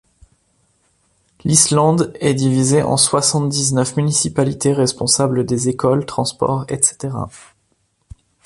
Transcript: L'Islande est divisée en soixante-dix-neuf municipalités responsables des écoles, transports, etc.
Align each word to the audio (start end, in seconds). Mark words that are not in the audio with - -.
L'Islande 1.43 2.11
est 2.21 2.33
divisée 2.33 2.81
en 2.81 2.97
soixante-dix-neuf 2.97 3.95
municipalités 3.97 4.73
responsables 4.73 5.45
des 5.45 5.69
écoles, 5.69 6.07
transports, 6.07 6.65
etc. 6.69 7.09